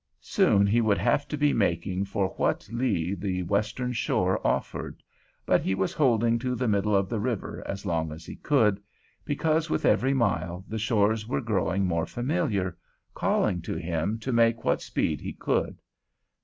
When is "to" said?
1.27-1.37, 6.39-6.55, 13.61-13.75, 14.17-14.33